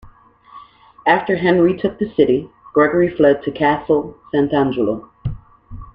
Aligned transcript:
After 1.05 1.35
Henry 1.35 1.77
took 1.77 1.99
the 1.99 2.09
city, 2.15 2.49
Gregory 2.73 3.15
fled 3.15 3.43
to 3.43 3.51
Castel 3.51 4.17
Sant'Angelo. 4.33 5.07